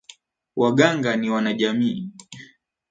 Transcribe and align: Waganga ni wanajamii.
Waganga 0.55 1.15
ni 1.17 1.29
wanajamii. 1.29 2.09